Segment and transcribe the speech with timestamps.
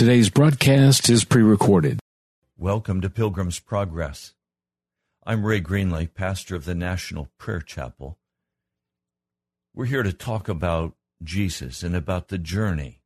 [0.00, 2.00] Today's broadcast is pre recorded.
[2.56, 4.32] Welcome to Pilgrim's Progress.
[5.26, 8.16] I'm Ray Greenlake, pastor of the National Prayer Chapel.
[9.74, 13.02] We're here to talk about Jesus and about the journey.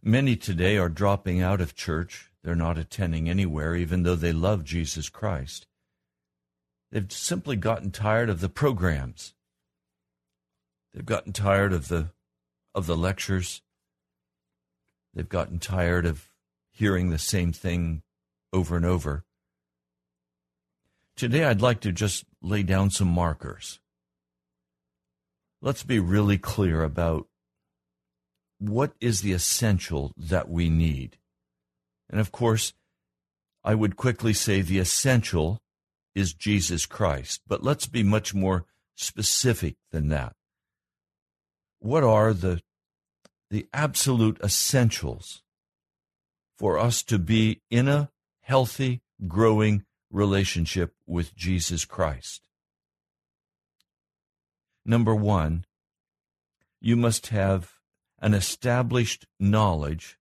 [0.00, 2.30] Many today are dropping out of church.
[2.44, 5.66] They're not attending anywhere, even though they love Jesus Christ.
[6.92, 9.34] They've simply gotten tired of the programs.
[10.92, 12.10] They've gotten tired of the
[12.76, 13.60] of the lectures.
[15.14, 16.28] They've gotten tired of
[16.70, 18.02] hearing the same thing
[18.52, 19.24] over and over.
[21.16, 23.78] Today, I'd like to just lay down some markers.
[25.62, 27.28] Let's be really clear about
[28.58, 31.18] what is the essential that we need.
[32.10, 32.72] And of course,
[33.62, 35.60] I would quickly say the essential
[36.14, 40.34] is Jesus Christ, but let's be much more specific than that.
[41.78, 42.60] What are the
[43.54, 45.44] the absolute essentials
[46.58, 52.48] for us to be in a healthy, growing relationship with Jesus Christ.
[54.84, 55.66] Number one,
[56.80, 57.74] you must have
[58.18, 60.18] an established knowledge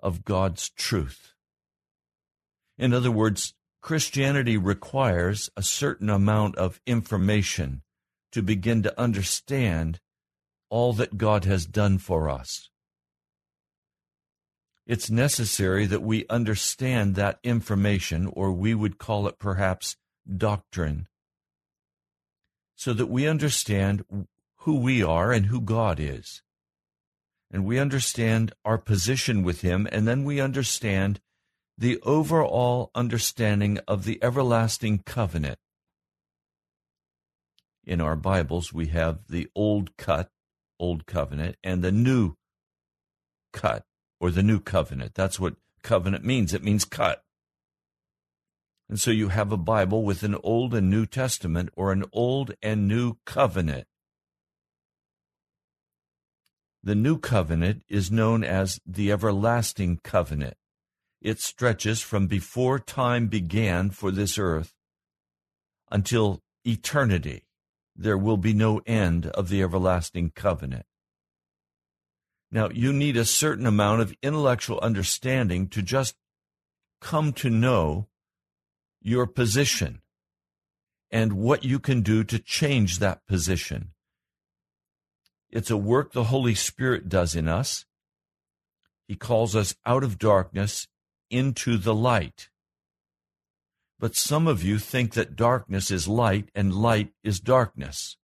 [0.00, 1.34] of God's truth.
[2.76, 7.82] In other words, Christianity requires a certain amount of information
[8.32, 10.00] to begin to understand
[10.68, 12.70] all that God has done for us
[14.92, 19.96] it's necessary that we understand that information, or we would call it perhaps
[20.36, 21.08] doctrine,
[22.76, 24.04] so that we understand
[24.58, 26.42] who we are and who God is.
[27.50, 31.20] And we understand our position with Him, and then we understand
[31.78, 35.58] the overall understanding of the everlasting covenant.
[37.82, 40.28] In our Bibles, we have the Old Cut,
[40.78, 42.34] Old Covenant, and the New
[43.54, 43.86] Cut,
[44.22, 45.14] or the new covenant.
[45.14, 46.54] That's what covenant means.
[46.54, 47.24] It means cut.
[48.88, 52.54] And so you have a Bible with an Old and New Testament or an Old
[52.62, 53.88] and New Covenant.
[56.84, 60.56] The New Covenant is known as the Everlasting Covenant.
[61.20, 64.72] It stretches from before time began for this earth
[65.90, 67.48] until eternity.
[67.96, 70.86] There will be no end of the Everlasting Covenant.
[72.54, 76.14] Now, you need a certain amount of intellectual understanding to just
[77.00, 78.08] come to know
[79.00, 80.02] your position
[81.10, 83.92] and what you can do to change that position.
[85.50, 87.86] It's a work the Holy Spirit does in us.
[89.08, 90.88] He calls us out of darkness
[91.30, 92.50] into the light.
[93.98, 98.18] But some of you think that darkness is light and light is darkness.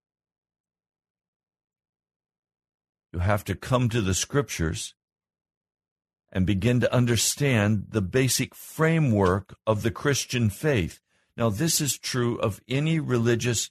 [3.13, 4.95] You have to come to the scriptures
[6.31, 11.01] and begin to understand the basic framework of the Christian faith.
[11.37, 13.71] Now, this is true of any religious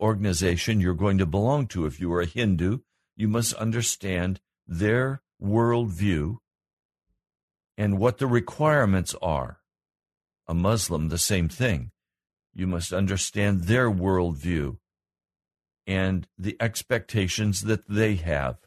[0.00, 1.86] organization you're going to belong to.
[1.86, 2.78] If you are a Hindu,
[3.16, 6.36] you must understand their worldview
[7.76, 9.58] and what the requirements are.
[10.46, 11.90] A Muslim, the same thing.
[12.54, 14.78] You must understand their worldview
[15.86, 18.58] and the expectations that they have.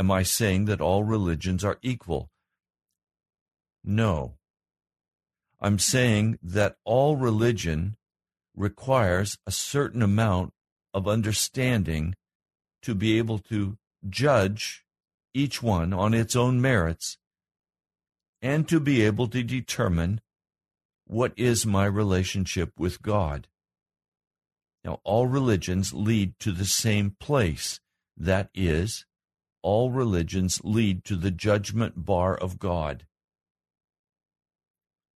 [0.00, 2.30] Am I saying that all religions are equal?
[3.84, 4.38] No.
[5.60, 7.98] I'm saying that all religion
[8.56, 10.54] requires a certain amount
[10.94, 12.14] of understanding
[12.80, 13.76] to be able to
[14.08, 14.86] judge
[15.34, 17.18] each one on its own merits
[18.40, 20.22] and to be able to determine
[21.06, 23.48] what is my relationship with God.
[24.82, 27.80] Now, all religions lead to the same place
[28.16, 29.04] that is,
[29.62, 33.06] all religions lead to the judgment bar of God.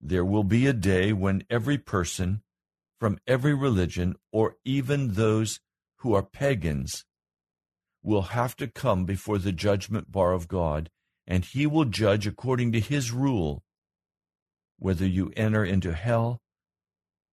[0.01, 2.43] There will be a day when every person
[3.03, 5.59] from every religion, or even those
[5.97, 7.03] who are pagans,
[8.01, 10.89] will have to come before the judgment bar of God,
[11.27, 13.61] and He will judge according to His rule
[14.79, 16.41] whether you enter into hell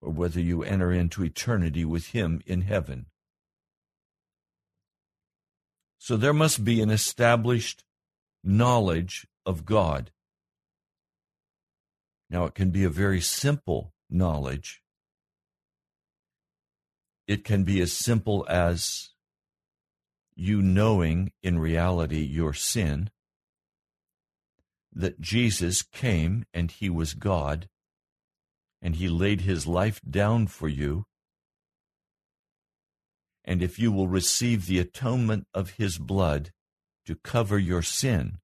[0.01, 3.07] or whether you enter into eternity with Him in heaven.
[6.03, 7.85] So there must be an established
[8.43, 10.11] knowledge of God.
[12.31, 14.83] Now, it can be a very simple knowledge.
[17.29, 19.11] It can be as simple as
[20.35, 23.11] you knowing in reality your sin,
[24.91, 27.69] that Jesus came and he was God,
[28.81, 31.05] and he laid his life down for you.
[33.45, 36.51] And if you will receive the atonement of his blood
[37.07, 38.39] to cover your sin,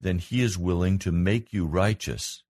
[0.00, 2.42] then he is willing to make you righteous,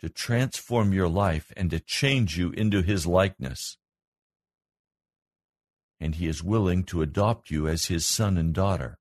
[0.00, 3.76] to transform your life, and to change you into his likeness.
[6.00, 8.98] And he is willing to adopt you as his son and daughter.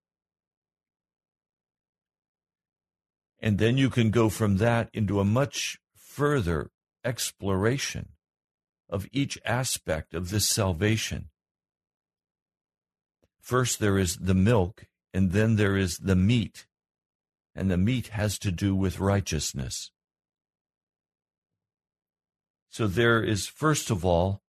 [3.40, 6.72] And then you can go from that into a much further
[7.06, 8.10] exploration
[8.90, 11.30] of each aspect of this salvation.
[13.40, 16.66] First, there is the milk, and then there is the meat
[17.58, 19.90] and the meat has to do with righteousness.
[22.70, 24.44] So there is, first of all,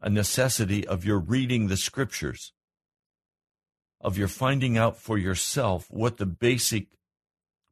[0.00, 2.52] a necessity of your reading the scriptures,
[4.00, 6.86] of your finding out for yourself what the basic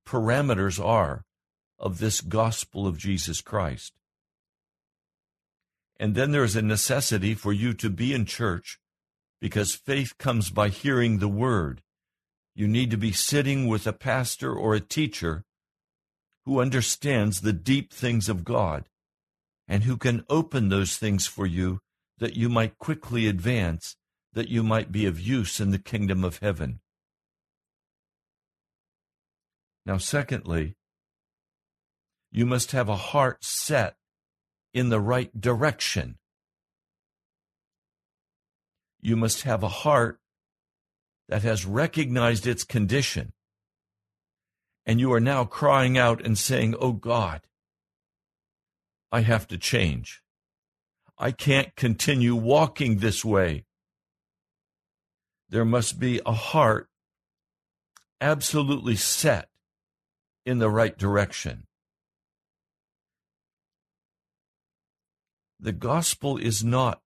[0.04, 1.24] parameters are
[1.78, 3.99] of this gospel of Jesus Christ.
[6.00, 8.80] And then there is a necessity for you to be in church
[9.38, 11.82] because faith comes by hearing the word.
[12.54, 15.44] You need to be sitting with a pastor or a teacher
[16.46, 18.88] who understands the deep things of God
[19.68, 21.80] and who can open those things for you
[22.16, 23.94] that you might quickly advance,
[24.32, 26.80] that you might be of use in the kingdom of heaven.
[29.84, 30.76] Now, secondly,
[32.32, 33.96] you must have a heart set
[34.72, 36.16] in the right direction.
[39.00, 40.20] You must have a heart
[41.28, 43.32] that has recognized its condition.
[44.84, 47.42] And you are now crying out and saying, Oh God,
[49.12, 50.22] I have to change.
[51.18, 53.64] I can't continue walking this way.
[55.48, 56.88] There must be a heart
[58.20, 59.48] absolutely set
[60.46, 61.66] in the right direction.
[65.62, 67.02] The gospel is not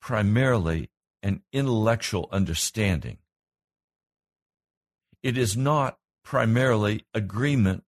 [0.00, 0.90] primarily
[1.22, 3.16] an intellectual understanding.
[5.22, 7.84] It is not primarily agreement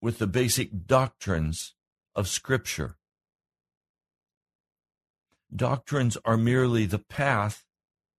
[0.00, 1.74] with the basic doctrines
[2.16, 2.96] of Scripture.
[5.54, 7.64] Doctrines are merely the path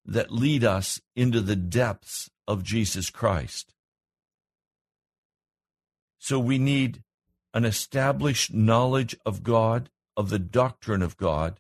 [0.06, 3.74] that lead us into the depths of Jesus Christ.
[6.20, 7.02] So we need
[7.54, 11.60] an established knowledge of God, of the doctrine of God,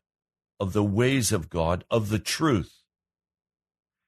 [0.59, 2.83] of the ways of God, of the truth.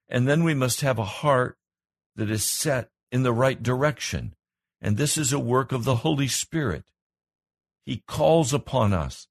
[0.08, 1.58] And then we must have a heart
[2.16, 4.36] that is set in the right direction.
[4.82, 6.86] And this is a work of the Holy Spirit.
[7.84, 9.28] He calls upon us.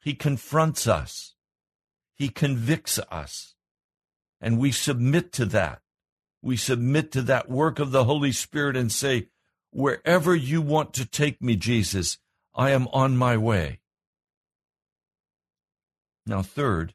[0.00, 1.34] He confronts us.
[2.16, 3.54] He convicts us.
[4.40, 5.80] And we submit to that.
[6.42, 9.28] We submit to that work of the Holy Spirit and say,
[9.70, 12.18] Wherever you want to take me, Jesus,
[12.54, 13.80] I am on my way.
[16.28, 16.94] Now, third,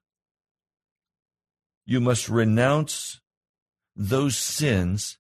[1.86, 3.20] you must renounce
[3.96, 5.18] those sins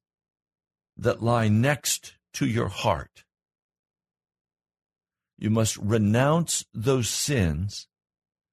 [0.95, 3.23] that lie next to your heart.
[5.37, 7.87] You must renounce those sins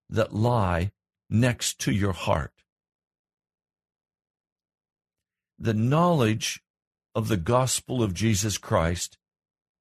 [0.09, 0.93] that lie
[1.29, 2.53] next to your heart.
[5.59, 6.63] The knowledge
[7.15, 9.19] of the gospel of Jesus Christ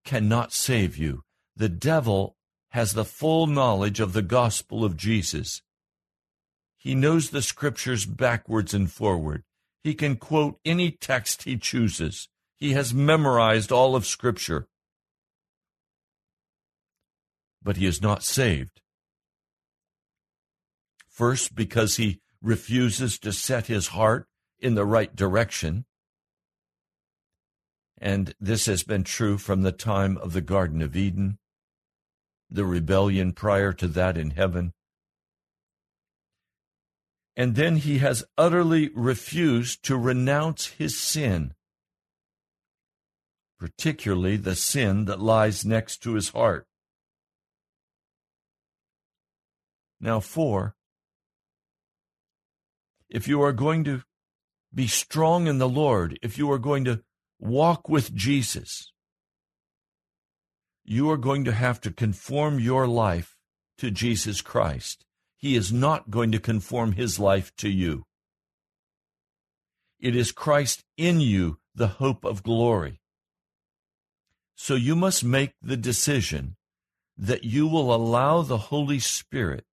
[0.04, 1.24] cannot save you.
[1.56, 2.36] The devil
[2.72, 5.62] has the full knowledge of the gospel of Jesus.
[6.80, 9.44] He knows the scriptures backwards and forward.
[9.84, 12.30] He can quote any text he chooses.
[12.58, 14.68] He has memorized all of scripture.
[17.62, 18.82] But he is not saved.
[21.10, 25.86] First, because he refuses to set his heart in the right direction.
[27.98, 31.40] And this has been true from the time of the Garden of Eden,
[32.50, 34.72] the rebellion prior to that in heaven,
[37.40, 41.54] and then he has utterly refused to renounce his sin,
[43.58, 46.68] particularly the sin that lies next to his heart.
[50.02, 50.76] Now, four,
[53.10, 54.02] if you are going to
[54.76, 57.04] be strong in the Lord, if you are going to
[57.40, 58.92] walk with Jesus,
[60.84, 63.38] you are going to have to conform your life
[63.78, 65.06] to Jesus Christ.
[65.40, 68.06] He is not going to conform his life to you.
[69.98, 73.00] It is Christ in you, the hope of glory.
[74.54, 76.58] So you must make the decision
[77.18, 79.66] that you will allow the Holy Spirit,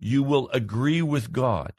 [0.00, 1.72] you will agree with God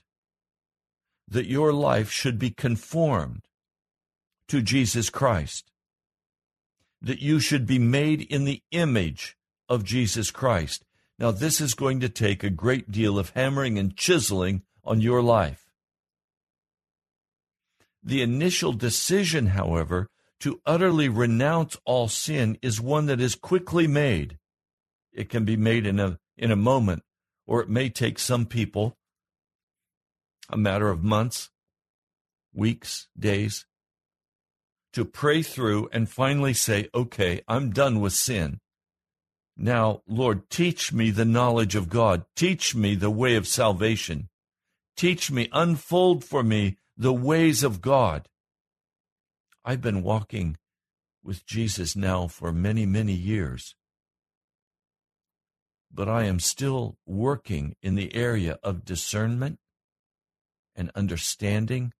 [1.27, 3.41] that your life should be conformed
[4.47, 5.71] to Jesus Christ,
[7.01, 9.37] that you should be made in the image
[9.67, 10.85] of Jesus Christ.
[11.21, 15.21] Now, this is going to take a great deal of hammering and chiseling on your
[15.21, 15.69] life.
[18.01, 20.09] The initial decision, however,
[20.39, 24.39] to utterly renounce all sin is one that is quickly made.
[25.13, 27.03] It can be made in a, in a moment,
[27.45, 28.97] or it may take some people
[30.49, 31.51] a matter of months,
[32.51, 33.67] weeks, days,
[34.93, 38.59] to pray through and finally say, okay, I'm done with sin.
[39.57, 42.25] Now, Lord, teach me the knowledge of God.
[42.35, 44.29] Teach me the way of salvation.
[44.95, 48.27] Teach me, unfold for me the ways of God.
[49.63, 50.57] I've been walking
[51.23, 53.75] with Jesus now for many, many years.
[55.93, 59.59] But I am still working in the area of discernment
[60.75, 61.93] and understanding,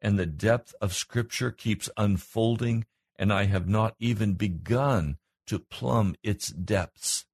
[0.00, 5.18] and the depth of Scripture keeps unfolding, and I have not even begun
[5.50, 7.26] to plumb its depths.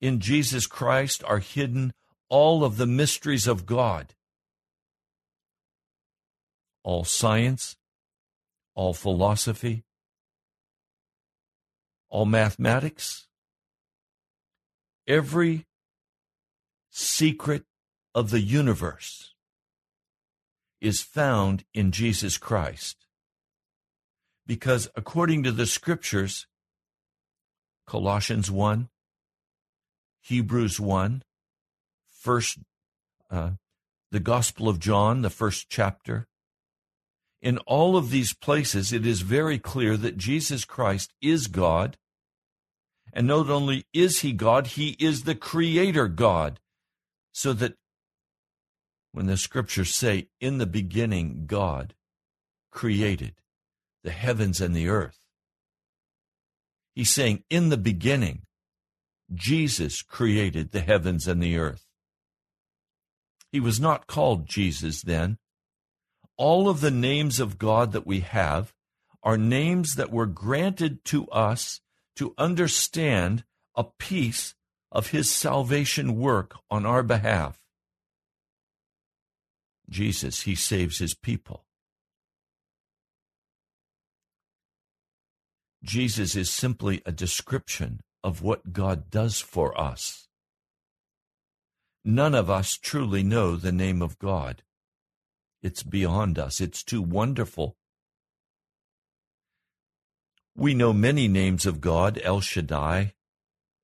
[0.00, 1.92] In Jesus Christ are hidden
[2.28, 4.14] all of the mysteries of God
[6.84, 7.76] all science,
[8.76, 9.82] all philosophy,
[12.08, 13.26] all mathematics,
[15.08, 15.66] every
[16.90, 17.64] secret
[18.14, 19.34] of the universe
[20.80, 23.04] is found in Jesus Christ.
[24.46, 26.46] Because according to the scriptures,
[27.86, 28.88] Colossians 1,
[30.22, 31.22] Hebrews 1,
[32.10, 32.58] first,
[33.30, 33.50] uh,
[34.10, 36.26] the Gospel of John, the first chapter,
[37.40, 41.96] in all of these places, it is very clear that Jesus Christ is God.
[43.12, 46.58] And not only is he God, he is the creator God.
[47.32, 47.74] So that
[49.12, 51.94] when the scriptures say, in the beginning, God
[52.72, 53.36] created
[54.02, 55.20] the heavens and the earth,
[56.96, 58.42] he's saying, in the beginning,
[59.32, 61.86] Jesus created the heavens and the earth.
[63.52, 65.38] He was not called Jesus then
[66.36, 68.72] all of the names of God that we have
[69.22, 71.80] are names that were granted to us
[72.16, 74.54] to understand a piece
[74.92, 77.58] of his salvation work on our behalf.
[79.88, 81.65] Jesus, he saves his people.
[85.86, 90.26] Jesus is simply a description of what God does for us.
[92.04, 94.64] None of us truly know the name of God.
[95.62, 96.60] It's beyond us.
[96.60, 97.76] It's too wonderful.
[100.56, 103.14] We know many names of God, El Shaddai,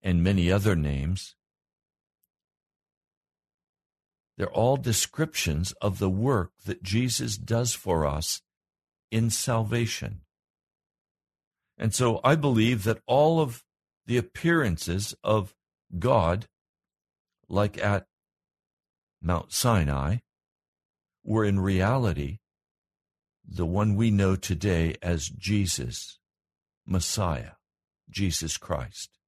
[0.03, 1.37] and many other names.
[4.37, 8.43] They're all descriptions of the work that Jesus does for us
[9.13, 10.23] in salvation.
[11.83, 13.65] And so I believe that all of
[14.07, 15.53] the appearances of
[15.99, 16.47] God,
[17.49, 18.07] like at
[19.21, 20.19] Mount Sinai,
[21.25, 22.39] were in reality
[23.45, 26.21] the one we know today as Jesus,
[26.87, 27.55] Messiah,
[28.09, 29.19] Jesus Christ.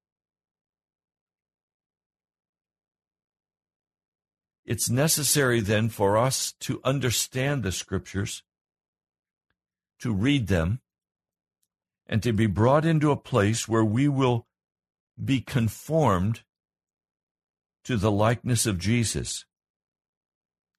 [4.65, 8.45] It's necessary then for us to understand the scriptures,
[9.99, 10.79] to read them,
[12.07, 14.47] and to be brought into a place where we will
[15.23, 16.43] be conformed
[17.85, 19.45] to the likeness of Jesus.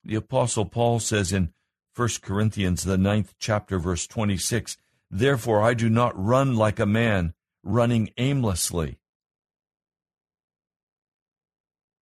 [0.04, 1.54] The Apostle Paul says in
[1.96, 4.78] 1 Corinthians, the ninth chapter, verse 26,
[5.10, 9.00] Therefore I do not run like a man running aimlessly.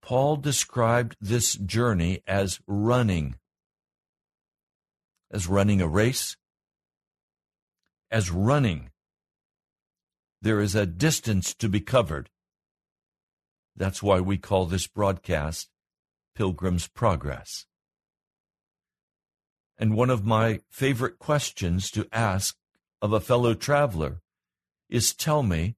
[0.01, 3.35] Paul described this journey as running,
[5.31, 6.35] as running a race,
[8.11, 8.89] as running.
[10.43, 12.29] There is a distance to be covered.
[13.77, 15.69] That's why we call this broadcast
[16.35, 17.65] Pilgrim's Progress.
[19.77, 22.57] And one of my favorite questions to ask
[23.01, 24.19] of a fellow traveler
[24.89, 25.77] is tell me,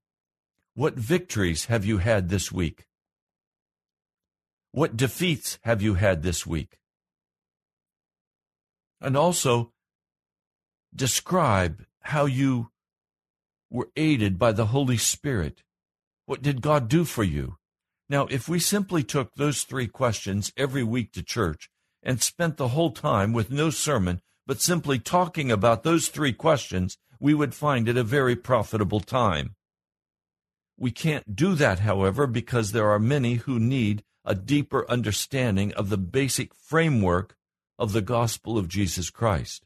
[0.73, 2.87] what victories have you had this week?
[4.71, 6.79] What defeats have you had this week?
[8.99, 9.73] And also,
[10.91, 12.71] describe how you
[13.69, 15.63] were aided by the Holy Spirit.
[16.25, 17.57] What did God do for you?
[18.09, 21.69] Now, if we simply took those three questions every week to church
[22.03, 26.97] and spent the whole time with no sermon, but simply talking about those three questions,
[27.19, 29.55] we would find it a very profitable time.
[30.77, 35.89] We can't do that, however, because there are many who need a deeper understanding of
[35.89, 37.35] the basic framework
[37.79, 39.65] of the gospel of Jesus Christ.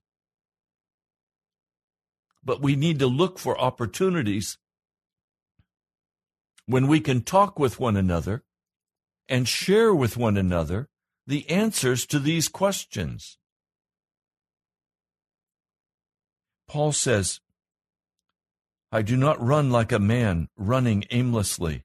[2.43, 4.57] But we need to look for opportunities
[6.65, 8.43] when we can talk with one another
[9.27, 10.89] and share with one another
[11.27, 13.37] the answers to these questions.
[16.67, 17.39] Paul says,
[18.91, 21.83] I do not run like a man running aimlessly.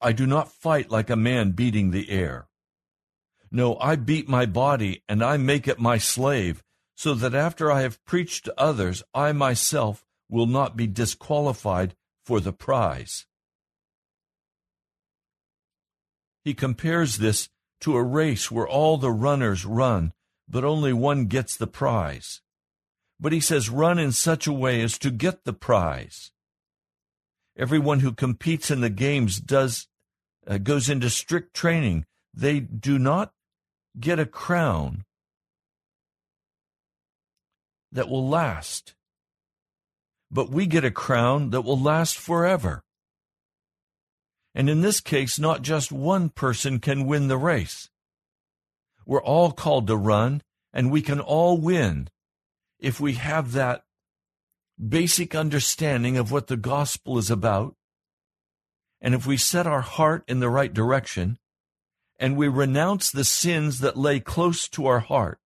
[0.00, 2.48] I do not fight like a man beating the air.
[3.50, 6.62] No, I beat my body and I make it my slave,
[6.96, 12.40] so that after I have preached to others, I myself will not be disqualified for
[12.40, 13.26] the prize.
[16.42, 17.50] He compares this
[17.80, 20.14] to a race where all the runners run,
[20.48, 22.40] but only one gets the prize.
[23.20, 26.32] But he says, run in such a way as to get the prize.
[27.58, 29.88] Everyone who competes in the games does
[30.46, 32.06] uh, goes into strict training.
[32.32, 33.32] They do not
[33.98, 35.04] get a crown
[37.92, 38.94] that will last,
[40.30, 42.82] but we get a crown that will last forever.
[44.54, 47.90] And in this case, not just one person can win the race.
[49.04, 52.08] We're all called to run, and we can all win
[52.78, 53.84] if we have that
[54.88, 57.74] basic understanding of what the gospel is about,
[59.00, 61.38] and if we set our heart in the right direction,
[62.18, 65.38] and we renounce the sins that lay close to our heart,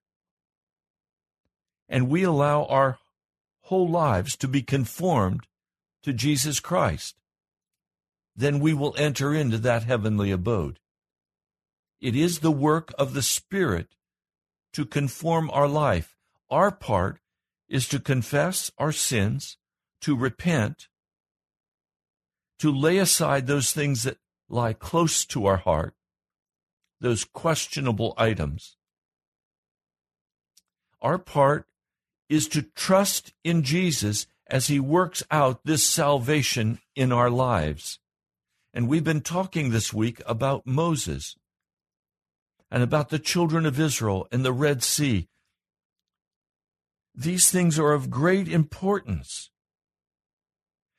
[1.90, 2.98] and we allow our
[3.62, 5.46] whole lives to be conformed
[6.04, 7.16] to Jesus Christ,
[8.34, 10.78] then we will enter into that heavenly abode.
[12.00, 13.88] It is the work of the Spirit
[14.72, 16.16] to conform our life.
[16.48, 17.18] Our part
[17.68, 19.58] is to confess our sins,
[20.00, 20.88] to repent,
[22.60, 25.94] to lay aside those things that lie close to our heart,
[27.00, 28.76] those questionable items.
[31.02, 31.66] Our part
[32.30, 37.98] is to trust in Jesus as he works out this salvation in our lives.
[38.72, 41.36] And we've been talking this week about Moses
[42.70, 45.28] and about the children of Israel and the Red Sea
[47.14, 49.50] these things are of great importance.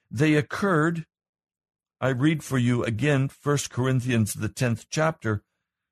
[0.10, 1.06] They occurred,
[2.00, 5.44] I read for you again 1 Corinthians, the 10th chapter.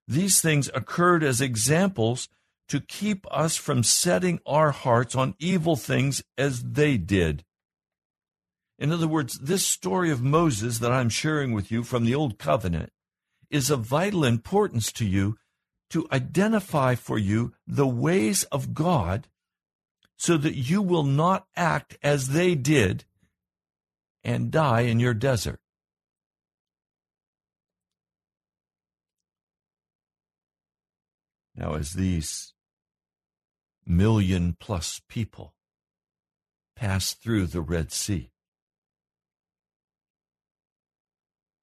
[0.08, 2.30] These things occurred as examples
[2.70, 7.44] to keep us from setting our hearts on evil things as they did.
[8.78, 12.40] In other words, this story of Moses that I'm sharing with you from the Old
[12.40, 12.92] Covenant
[13.50, 15.38] is of vital importance to you
[15.90, 19.28] to identify for you the ways of God
[20.18, 23.06] so that you will not act as they did
[24.24, 25.60] and die in your desert.
[31.56, 32.54] Now, as these
[33.90, 35.56] million plus people
[36.76, 38.32] pass through the Red Sea,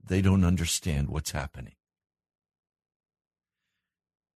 [0.05, 1.75] they don't understand what's happening.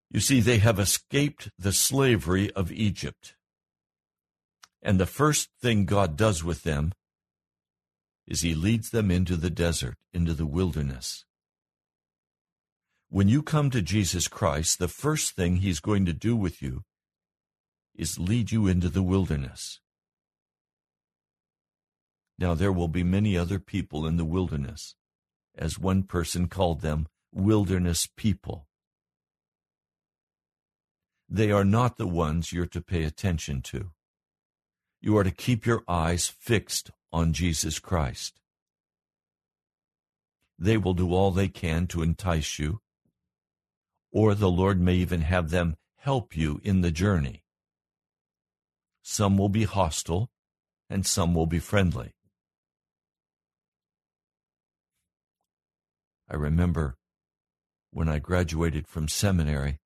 [0.09, 3.35] You see, they have escaped the slavery of Egypt.
[4.81, 6.93] And the first thing God does with them
[8.27, 11.25] is He leads them into the desert, into the wilderness.
[13.09, 16.83] When you come to Jesus Christ, the first thing He's going to do with you
[18.01, 19.79] is lead you into the wilderness.
[22.37, 24.95] Now, there will be many other people in the wilderness,
[25.57, 28.67] as one person called them, wilderness people.
[31.29, 33.91] They are not the ones you're to pay attention to
[35.01, 38.39] you are to keep your eyes fixed on Jesus Christ.
[40.59, 42.81] They will do all they can to entice you,
[44.11, 47.43] or the Lord may even have them help you in the journey.
[49.01, 50.29] Some will be hostile,
[50.89, 52.11] and some will be friendly.
[56.29, 56.95] I remember
[57.91, 59.79] when I graduated from seminary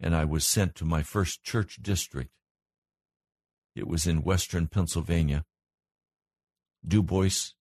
[0.00, 2.30] and I was sent to my first church district
[3.74, 5.44] it was in western Pennsylvania.
[6.86, 7.54] Du Bois,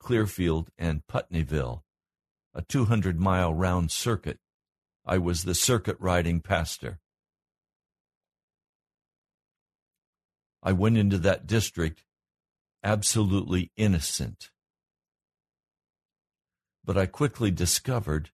[0.00, 1.82] Clearfield, and Putneyville,
[2.52, 4.38] a 200 mile round circuit.
[5.04, 6.98] I was the circuit riding pastor.
[10.66, 12.04] I went into that district
[12.84, 14.50] absolutely innocent.
[16.84, 18.30] But I quickly discovered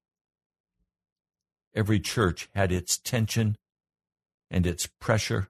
[1.74, 3.56] Every church had its tension
[4.50, 5.48] and its pressure.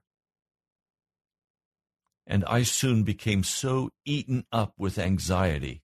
[2.25, 5.83] And I soon became so eaten up with anxiety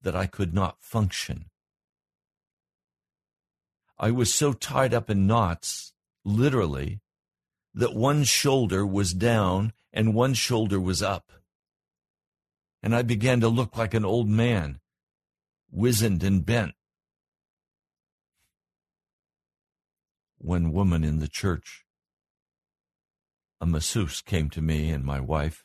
[0.00, 1.50] that I could not function.
[3.98, 5.92] I was so tied up in knots,
[6.24, 7.00] literally,
[7.74, 11.32] that one shoulder was down and one shoulder was up.
[12.82, 14.80] And I began to look like an old man,
[15.70, 16.72] wizened and bent.
[20.38, 21.84] One woman in the church,
[23.60, 25.64] a masseuse, came to me and my wife,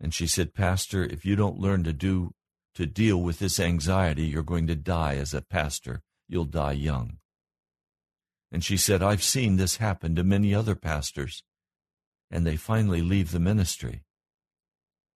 [0.00, 2.34] and she said, Pastor, if you don't learn to do
[2.74, 6.02] to deal with this anxiety, you're going to die as a pastor.
[6.28, 7.18] You'll die young.
[8.50, 11.42] And she said, I've seen this happen to many other pastors,
[12.30, 14.04] and they finally leave the ministry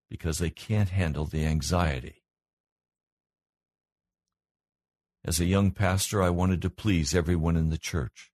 [0.10, 2.24] because they can't handle the anxiety.
[5.24, 8.32] As a young pastor, I wanted to please everyone in the church.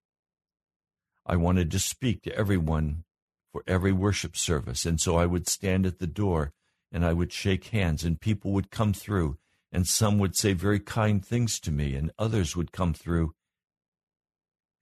[1.24, 3.04] I wanted to speak to everyone
[3.52, 6.52] for every worship service, and so I would stand at the door
[6.90, 9.36] and I would shake hands, and people would come through,
[9.70, 13.34] and some would say very kind things to me, and others would come through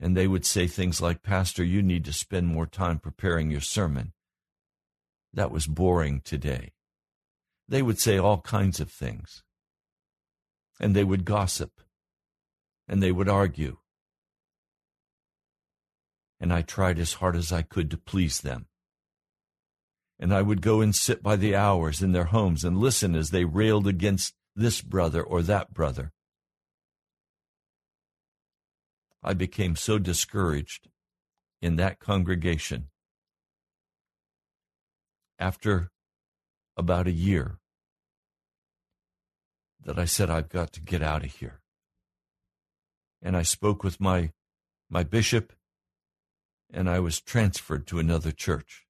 [0.00, 3.61] and they would say things like, Pastor, you need to spend more time preparing your
[3.61, 4.12] sermon.
[5.32, 6.72] That was boring today.
[7.68, 9.42] They would say all kinds of things.
[10.78, 11.80] And they would gossip.
[12.87, 13.78] And they would argue.
[16.38, 18.66] And I tried as hard as I could to please them.
[20.18, 23.30] And I would go and sit by the hours in their homes and listen as
[23.30, 26.12] they railed against this brother or that brother.
[29.27, 30.89] I became so discouraged
[31.61, 32.91] in that congregation.
[35.37, 35.91] After
[36.77, 37.59] about a year,
[39.85, 41.61] that I said, I've got to get out of here.
[43.21, 44.31] And I spoke with my,
[44.89, 45.53] my bishop,
[46.73, 48.87] and I was transferred to another church.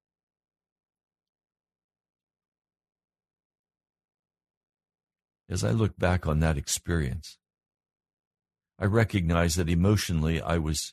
[5.49, 7.38] As I look back on that experience,
[8.78, 10.92] I recognized that emotionally I was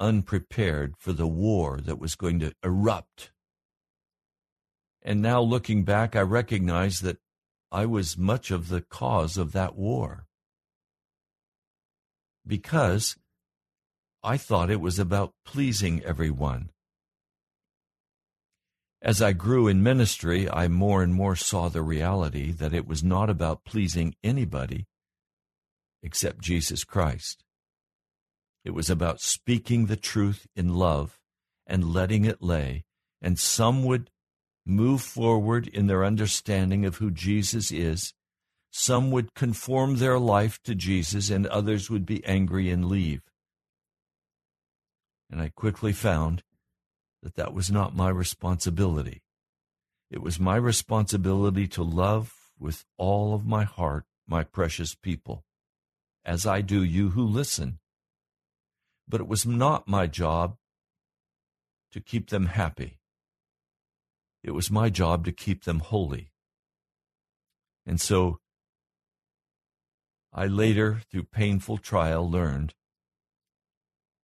[0.00, 3.30] unprepared for the war that was going to erupt.
[5.02, 7.18] And now looking back, I recognize that
[7.70, 10.26] I was much of the cause of that war.
[12.46, 13.16] Because
[14.22, 16.70] I thought it was about pleasing everyone.
[19.02, 23.04] As I grew in ministry, I more and more saw the reality that it was
[23.04, 24.86] not about pleasing anybody,
[26.04, 27.42] except Jesus Christ.
[28.62, 31.18] It was about speaking the truth in love
[31.66, 32.84] and letting it lay,
[33.22, 34.10] and some would
[34.66, 38.12] move forward in their understanding of who Jesus is.
[38.70, 43.22] Some would conform their life to Jesus, and others would be angry and leave.
[45.30, 46.42] And I quickly found
[47.22, 49.22] that that was not my responsibility.
[50.10, 55.44] It was my responsibility to love with all of my heart my precious people
[56.24, 57.78] as I do you who listen.
[59.08, 60.56] But it was not my job
[61.92, 62.98] to keep them happy.
[64.42, 66.32] It was my job to keep them holy.
[67.86, 68.40] And so
[70.32, 72.74] I later, through painful trial, learned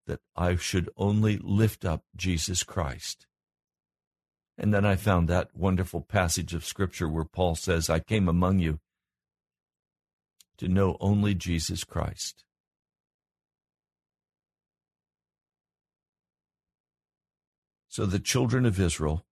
[0.07, 3.27] that I should only lift up Jesus Christ.
[4.59, 8.59] And then I found that wonderful passage of Scripture where Paul says, I came among
[8.59, 8.81] you
[10.61, 12.45] to know only Jesus Christ.
[17.89, 19.25] So the children of Israel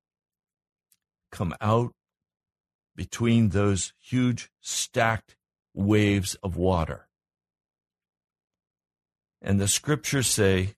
[1.31, 1.93] come out
[2.97, 5.37] between those huge stacked
[5.75, 7.09] waves of water.
[9.43, 10.77] And the scriptures say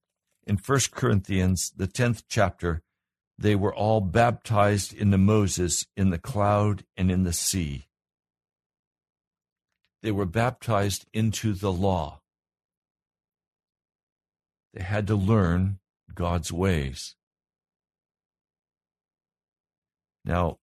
[0.48, 2.82] in 1 Corinthians, the 10th chapter,
[3.38, 7.86] they were all baptized into Moses in the cloud and in the sea.
[10.02, 12.20] They were baptized into the law.
[14.72, 15.78] They had to learn
[16.14, 17.16] God's ways.
[20.24, 20.58] Now,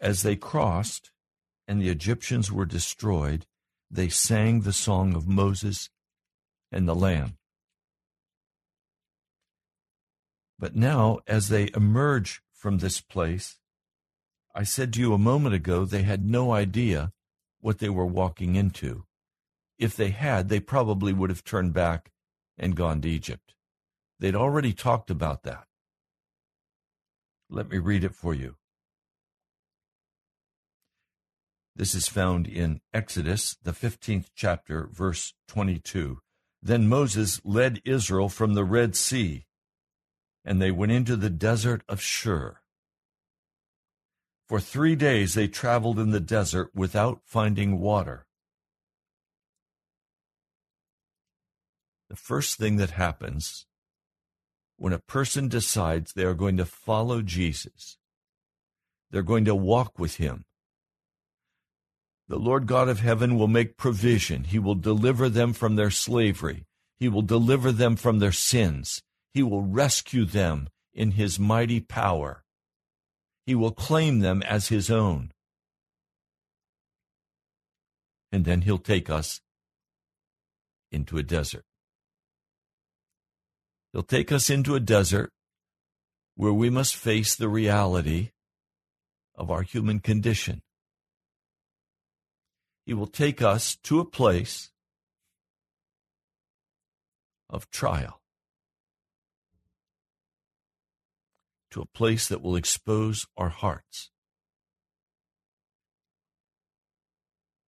[0.00, 1.10] as they crossed
[1.66, 3.46] and the Egyptians were destroyed,
[3.90, 5.90] they sang the song of Moses
[6.72, 7.36] and the Lamb.
[10.58, 13.59] But now, as they emerge from this place,
[14.54, 17.12] I said to you a moment ago they had no idea
[17.60, 19.04] what they were walking into.
[19.78, 22.10] If they had, they probably would have turned back
[22.58, 23.54] and gone to Egypt.
[24.18, 25.66] They'd already talked about that.
[27.48, 28.56] Let me read it for you.
[31.74, 36.18] This is found in Exodus, the 15th chapter, verse 22.
[36.62, 39.46] Then Moses led Israel from the Red Sea,
[40.44, 42.59] and they went into the desert of Shur.
[44.50, 48.26] For three days they traveled in the desert without finding water.
[52.08, 53.66] The first thing that happens
[54.76, 57.96] when a person decides they are going to follow Jesus,
[59.12, 60.44] they're going to walk with him.
[62.26, 64.42] The Lord God of heaven will make provision.
[64.42, 66.66] He will deliver them from their slavery.
[66.98, 69.00] He will deliver them from their sins.
[69.32, 72.42] He will rescue them in his mighty power.
[73.50, 75.32] He will claim them as his own.
[78.30, 79.40] And then he'll take us
[80.92, 81.64] into a desert.
[83.92, 85.32] He'll take us into a desert
[86.36, 88.30] where we must face the reality
[89.34, 90.62] of our human condition.
[92.86, 94.70] He will take us to a place
[97.48, 98.19] of trial,
[101.70, 104.10] to a place that will expose our hearts.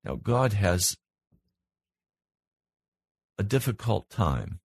[0.05, 0.97] Now, God has
[3.39, 4.61] a difficult time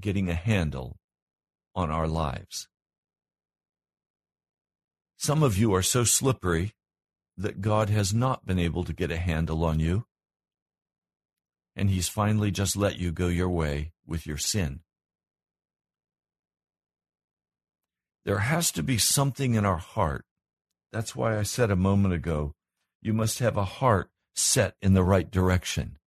[0.00, 0.96] getting a handle
[1.74, 2.68] on our lives.
[5.16, 6.72] Some of you are so slippery
[7.36, 10.06] that God has not been able to get a handle on you,
[11.76, 14.80] and He's finally just let you go your way with your sin.
[18.28, 20.24] There has to be something in our heart.
[20.92, 22.52] That's why I said a moment ago,
[23.00, 25.98] you must have a heart set in the right direction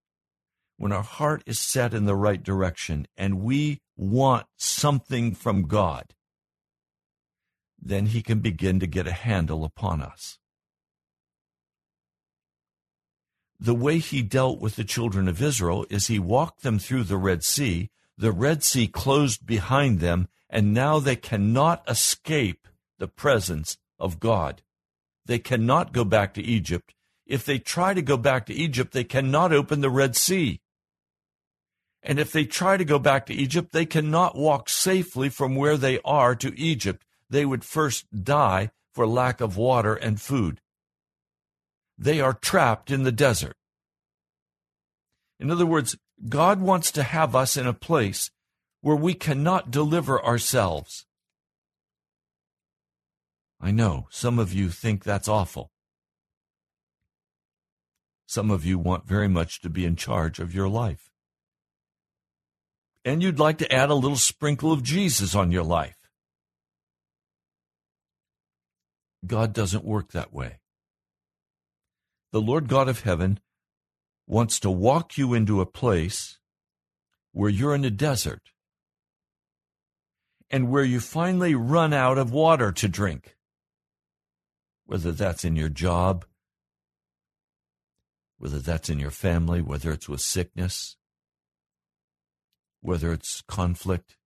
[0.82, 6.12] when our heart is set in the right direction and we want something from God,
[7.80, 10.38] then He can begin to get a handle upon us.
[13.60, 17.16] The way He dealt with the children of Israel is He walked them through the
[17.16, 17.90] Red Sea.
[18.18, 24.62] The Red Sea closed behind them, and now they cannot escape the presence of God.
[25.24, 26.94] They cannot go back to Egypt.
[27.26, 30.60] If they try to go back to Egypt, they cannot open the Red Sea.
[32.02, 35.78] And if they try to go back to Egypt, they cannot walk safely from where
[35.78, 37.06] they are to Egypt.
[37.30, 40.60] They would first die for lack of water and food.
[41.96, 43.56] They are trapped in the desert.
[45.40, 45.96] In other words,
[46.28, 48.30] God wants to have us in a place
[48.82, 51.06] where we cannot deliver ourselves.
[53.60, 55.70] I know some of you think that's awful.
[58.26, 61.12] Some of you want very much to be in charge of your life
[63.04, 65.96] and you'd like to add a little sprinkle of Jesus on your life.
[69.26, 70.58] God doesn't work that way.
[72.32, 73.40] The Lord God of heaven
[74.26, 76.38] wants to walk you into a place
[77.32, 78.51] where you're in a desert
[80.52, 83.34] and where you finally run out of water to drink.
[84.84, 86.26] Whether that's in your job,
[88.36, 90.96] whether that's in your family, whether it's with sickness,
[92.82, 94.16] whether it's conflict.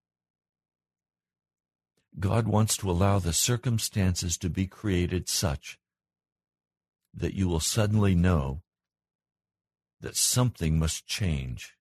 [2.18, 5.78] God wants to allow the circumstances to be created such
[7.14, 8.62] that you will suddenly know
[10.00, 11.76] that something must change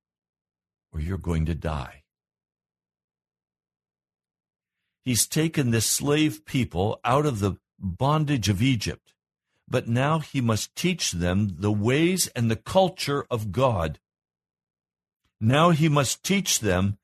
[0.91, 2.04] or you're going to die.
[5.05, 9.13] He's taken this slave people out of the bondage of Egypt,
[9.67, 13.99] but now he must teach them the ways and the culture of God
[15.39, 16.97] now he must teach them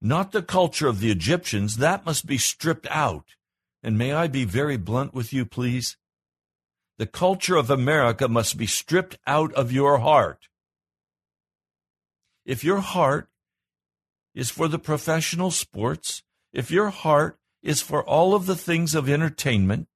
[0.00, 3.34] not the culture of the Egyptians, that must be stripped out.
[3.82, 5.96] And may I be very blunt with you, please?
[6.98, 10.48] The culture of America must be stripped out of your heart.
[12.44, 13.28] If your heart
[14.34, 19.08] is for the professional sports, if your heart is for all of the things of
[19.08, 19.88] entertainment,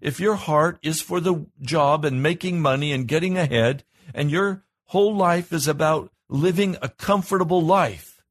[0.00, 4.64] if your heart is for the job and making money and getting ahead, and your
[4.86, 8.22] whole life is about living a comfortable life.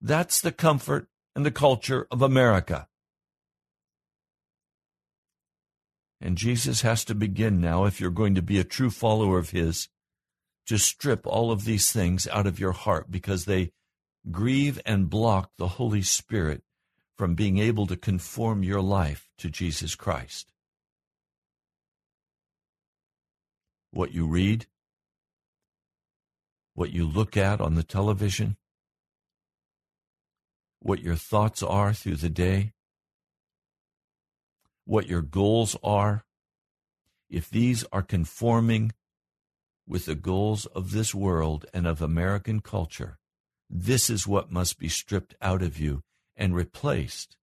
[0.00, 2.88] That's the comfort and the culture of America.
[6.20, 9.50] And Jesus has to begin now, if you're going to be a true follower of
[9.50, 9.88] His,
[10.66, 13.72] to strip all of these things out of your heart because they
[14.30, 16.62] grieve and block the Holy Spirit
[17.18, 20.52] from being able to conform your life to Jesus Christ.
[23.90, 24.66] What you read,
[26.74, 28.56] what you look at on the television,
[30.78, 32.72] what your thoughts are through the day,
[34.84, 36.24] what your goals are.
[37.28, 38.90] if these are conforming
[39.86, 43.18] with the goals of this world and of American culture,
[43.68, 46.02] this is what must be stripped out of you
[46.38, 47.36] and replaced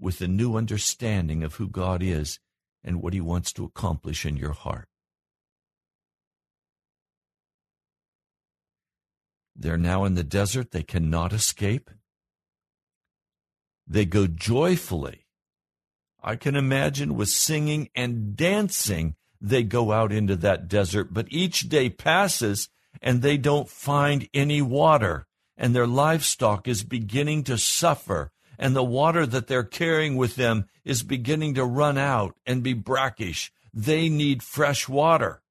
[0.00, 2.40] with a new understanding of who God is
[2.82, 4.88] and what He wants to accomplish in your heart.
[9.56, 10.72] They're now in the desert.
[10.72, 11.90] They cannot escape.
[13.86, 15.26] They go joyfully.
[16.22, 21.12] I can imagine with singing and dancing, they go out into that desert.
[21.12, 22.68] But each day passes
[23.00, 25.26] and they don't find any water,
[25.56, 30.66] and their livestock is beginning to suffer, and the water that they're carrying with them
[30.84, 33.52] is beginning to run out and be brackish.
[33.72, 35.42] They need fresh water.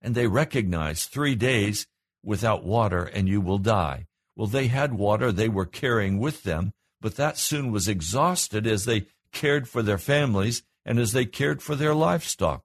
[0.00, 1.86] And they recognize three days
[2.22, 4.06] without water and you will die.
[4.36, 8.84] Well, they had water they were carrying with them, but that soon was exhausted as
[8.84, 12.62] they cared for their families and as they cared for their livestock.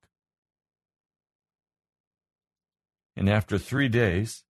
[3.15, 4.43] And after three days,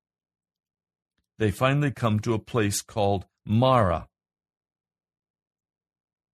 [1.40, 4.08] they finally come to a place called Marah.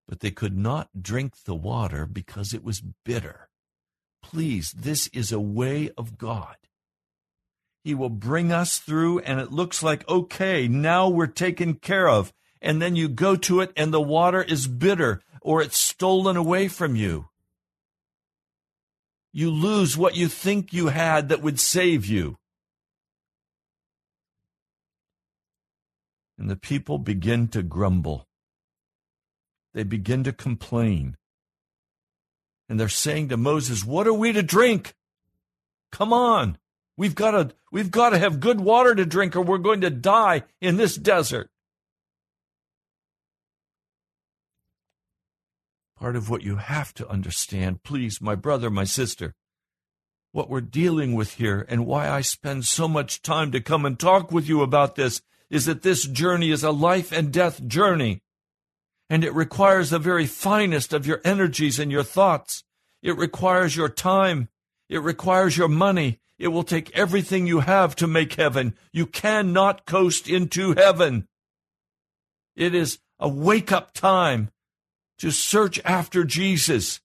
[0.07, 3.49] But they could not drink the water because it was bitter.
[4.23, 6.55] Please, this is a way of God.
[7.83, 12.33] He will bring us through, and it looks like, okay, now we're taken care of.
[12.61, 16.67] And then you go to it, and the water is bitter, or it's stolen away
[16.67, 17.29] from you.
[19.31, 22.38] You lose what you think you had that would save you.
[26.39, 28.25] And the people begin to grumble.
[29.73, 31.17] They begin to complain.
[32.69, 34.95] And they're saying to Moses, What are we to drink?
[35.91, 36.57] Come on.
[36.95, 39.89] We've got to we've got to have good water to drink or we're going to
[39.89, 41.49] die in this desert.
[45.97, 49.35] Part of what you have to understand, please, my brother, my sister,
[50.31, 53.99] what we're dealing with here and why I spend so much time to come and
[53.99, 58.21] talk with you about this is that this journey is a life and death journey.
[59.09, 62.63] And it requires the very finest of your energies and your thoughts.
[63.01, 64.49] It requires your time.
[64.87, 66.19] It requires your money.
[66.37, 68.75] It will take everything you have to make heaven.
[68.93, 71.27] You cannot coast into heaven.
[72.55, 74.49] It is a wake up time
[75.17, 77.01] to search after Jesus.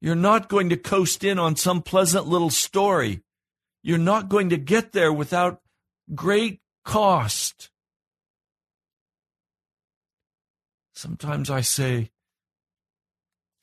[0.00, 3.22] You're not going to coast in on some pleasant little story.
[3.82, 5.60] You're not going to get there without
[6.12, 7.70] great cost.
[10.92, 12.10] Sometimes I say,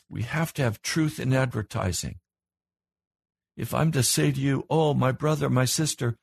[0.09, 2.19] we have to have truth in advertising
[3.57, 6.17] if I'm to say to you, Oh, my brother, my sister,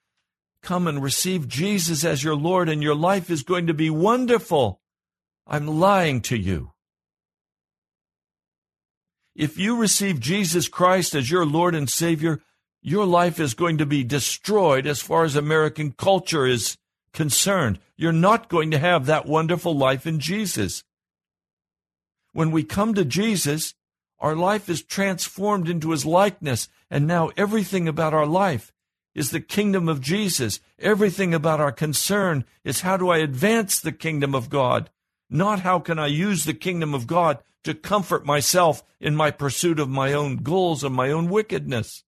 [0.62, 4.80] come and receive Jesus as your Lord and your life is going to be wonderful,
[5.46, 6.72] I'm lying to you.
[9.36, 12.40] If you receive Jesus Christ as your Lord and Savior,
[12.88, 16.76] your life is going to be destroyed as far as American culture is
[17.12, 17.78] concerned.
[17.96, 20.84] You're not going to have that wonderful life in Jesus.
[22.32, 23.74] When we come to Jesus,
[24.18, 28.72] our life is transformed into his likeness, and now everything about our life
[29.14, 30.60] is the kingdom of Jesus.
[30.78, 34.90] Everything about our concern is how do I advance the kingdom of God,
[35.28, 39.78] not how can I use the kingdom of God to comfort myself in my pursuit
[39.78, 42.04] of my own goals and my own wickedness.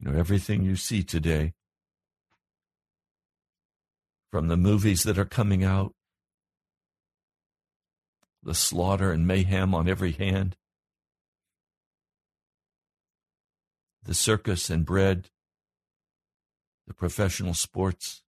[0.00, 1.54] You know, everything you see today,
[4.30, 5.94] from the movies that are coming out
[8.42, 10.56] the slaughter and mayhem on every hand,
[14.02, 15.28] the circus and bread,
[16.86, 18.22] the professional sports,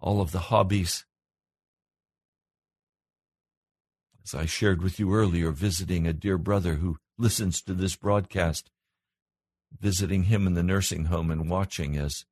[0.00, 1.04] all of the hobbies.
[4.24, 8.70] As I shared with you earlier, visiting a dear brother who listens to this broadcast,
[9.78, 12.24] visiting him in the nursing home and watching as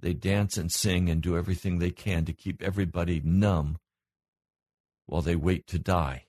[0.00, 3.78] they dance and sing and do everything they can to keep everybody numb
[5.06, 6.24] while they wait to die.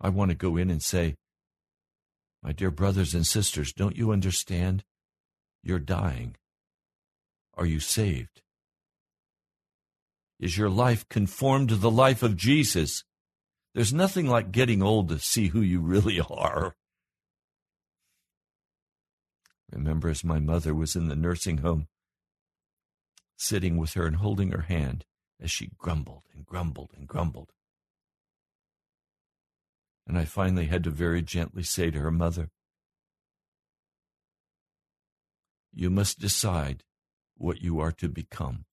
[0.00, 1.16] I want to go in and say,
[2.42, 4.84] My dear brothers and sisters, don't you understand?
[5.62, 6.36] You're dying.
[7.54, 8.42] Are you saved?
[10.38, 13.02] Is your life conformed to the life of Jesus?
[13.78, 16.74] There's nothing like getting old to see who you really are.
[19.70, 21.86] Remember, as my mother was in the nursing home,
[23.36, 25.04] sitting with her and holding her hand
[25.40, 27.52] as she grumbled and grumbled and grumbled.
[30.08, 32.50] And I finally had to very gently say to her mother,
[35.72, 36.82] You must decide
[37.36, 38.64] what you are to become.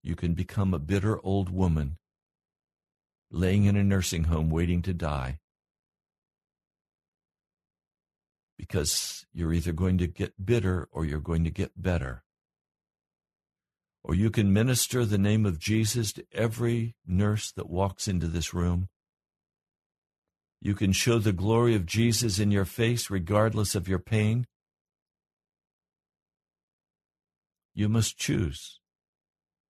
[0.00, 1.98] You can become a bitter old woman
[3.30, 5.38] laying in a nursing home waiting to die
[8.58, 12.24] because you're either going to get bitter or you're going to get better.
[14.02, 18.52] Or you can minister the name of Jesus to every nurse that walks into this
[18.52, 18.88] room.
[20.60, 24.46] You can show the glory of Jesus in your face regardless of your pain.
[27.74, 28.80] You must choose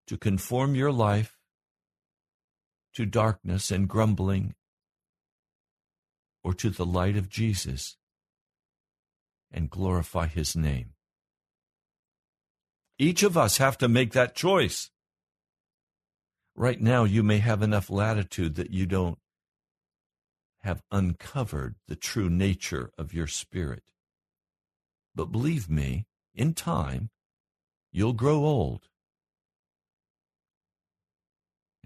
[0.08, 1.37] to conform your life
[2.98, 4.56] to darkness and grumbling
[6.44, 7.96] or to the light of Jesus
[9.52, 10.94] and glorify his name.
[12.98, 14.90] Each of us have to make that choice.
[16.56, 19.20] Right now, you may have enough latitude that you don't
[20.62, 23.84] have uncovered the true nature of your spirit.
[25.14, 27.12] But believe me, in time,
[27.92, 28.88] you'll grow old.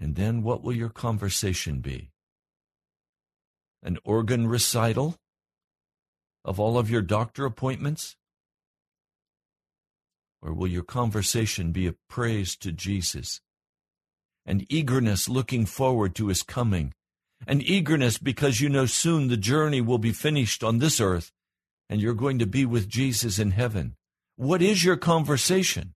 [0.02, 2.10] And then what will your conversation be?
[3.84, 5.14] An organ recital
[6.44, 8.16] of all of your doctor appointments?
[10.42, 13.40] Or will your conversation be a praise to Jesus?
[14.44, 16.92] An eagerness looking forward to his coming?
[17.46, 21.30] An eagerness because you know soon the journey will be finished on this earth
[21.88, 23.94] and you're going to be with Jesus in heaven?
[24.34, 25.94] What is your conversation?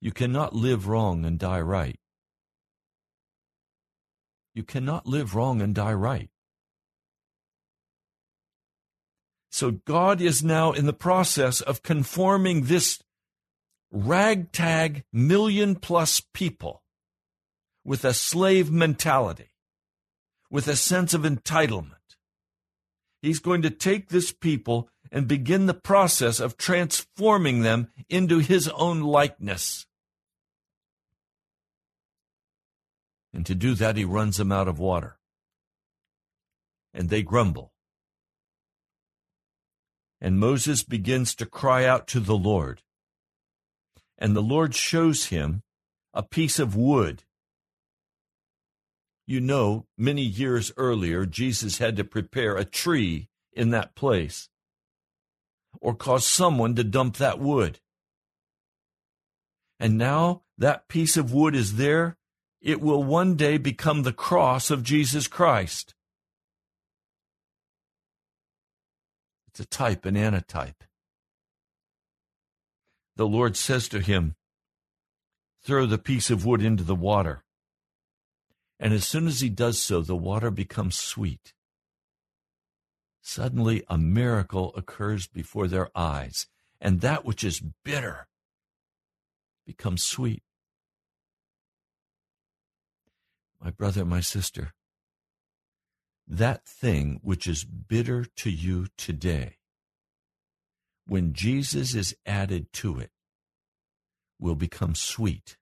[0.00, 1.98] You cannot live wrong and die right.
[4.54, 6.30] You cannot live wrong and die right.
[9.50, 13.00] So God is now in the process of conforming this
[13.92, 16.82] ragtag million plus people
[17.84, 19.50] with a slave mentality,
[20.50, 21.94] with a sense of entitlement.
[23.20, 28.68] He's going to take this people and begin the process of transforming them into his
[28.68, 29.86] own likeness.
[33.32, 35.18] And to do that, he runs them out of water.
[36.92, 37.72] And they grumble.
[40.20, 42.82] And Moses begins to cry out to the Lord.
[44.18, 45.62] And the Lord shows him
[46.12, 47.24] a piece of wood.
[49.26, 54.48] You know, many years earlier, Jesus had to prepare a tree in that place
[55.80, 57.80] or cause someone to dump that wood.
[59.78, 62.18] And now that piece of wood is there.
[62.60, 65.94] It will one day become the cross of Jesus Christ.
[69.48, 70.84] It's a type, an antitype.
[73.16, 74.34] The Lord says to him,
[75.62, 77.44] Throw the piece of wood into the water.
[78.78, 81.52] And as soon as he does so, the water becomes sweet.
[83.22, 86.46] Suddenly, a miracle occurs before their eyes,
[86.80, 88.26] and that which is bitter
[89.66, 90.42] becomes sweet.
[93.62, 94.72] My brother, my sister,
[96.26, 99.56] that thing which is bitter to you today,
[101.06, 103.10] when Jesus is added to it,
[104.38, 105.56] will become sweet.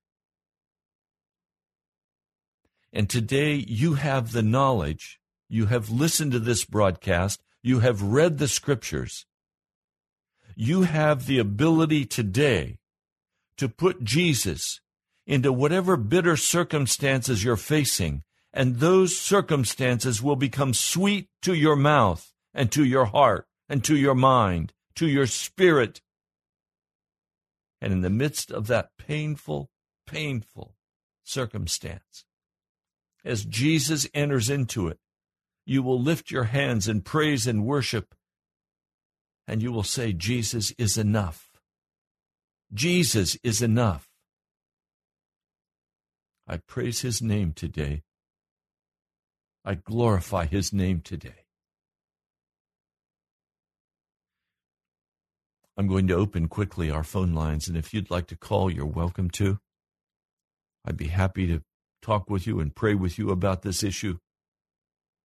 [2.93, 5.19] And today you have the knowledge,
[5.49, 9.27] you have listened to this broadcast, you have read the scriptures.
[10.55, 12.79] You have the ability today
[13.57, 14.81] to put Jesus
[15.29, 22.33] into whatever bitter circumstances you're facing and those circumstances will become sweet to your mouth
[22.55, 26.01] and to your heart and to your mind, to your spirit.
[27.81, 29.71] And in the midst of that painful,
[30.07, 30.75] painful
[31.23, 32.25] circumstance,
[33.23, 34.99] as Jesus enters into it,
[35.67, 38.15] you will lift your hands in praise and worship,
[39.47, 41.51] and you will say, Jesus is enough.
[42.73, 44.08] Jesus is enough.
[46.49, 48.03] I praise his name today
[49.69, 51.45] I glorify his name today.
[55.77, 58.87] I'm going to open quickly our phone lines, and if you'd like to call, you're
[58.87, 59.59] welcome to.
[60.87, 61.61] I'd be happy to
[62.01, 64.17] talk with you and pray with you about this issue.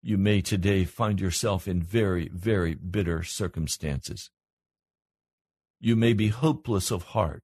[0.02, 4.30] You may today find yourself in very, very bitter circumstances.
[5.80, 7.44] You may be hopeless of heart,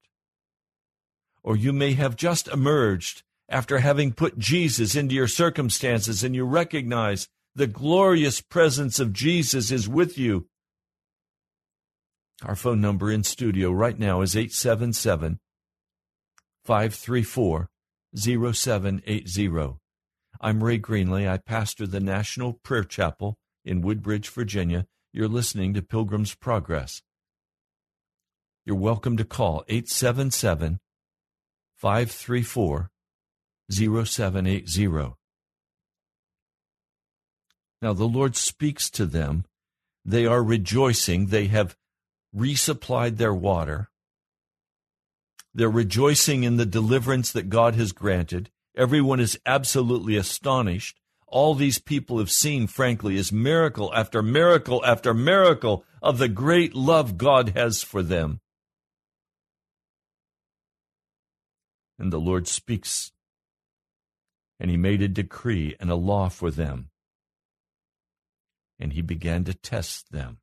[1.43, 6.45] or you may have just emerged after having put Jesus into your circumstances and you
[6.45, 10.47] recognize the glorious presence of Jesus is with you.
[12.43, 15.39] Our phone number in studio right now is 877
[16.63, 17.69] 534
[18.15, 19.79] 0780.
[20.39, 21.27] I'm Ray Greenley.
[21.27, 24.85] I pastor the National Prayer Chapel in Woodbridge, Virginia.
[25.11, 27.01] You're listening to Pilgrim's Progress.
[28.63, 30.79] You're welcome to call 877
[31.75, 32.91] 534
[33.71, 35.13] 0780.
[37.81, 39.45] Now the Lord speaks to them.
[40.03, 41.27] They are rejoicing.
[41.27, 41.75] They have
[42.35, 43.89] resupplied their water.
[45.53, 48.49] They're rejoicing in the deliverance that God has granted.
[48.75, 50.99] Everyone is absolutely astonished.
[51.27, 56.73] All these people have seen, frankly, is miracle after miracle after miracle of the great
[56.73, 58.39] love God has for them.
[61.97, 63.11] And the Lord speaks,
[64.59, 66.89] and He made a decree and a law for them
[68.79, 70.37] and he began to test them.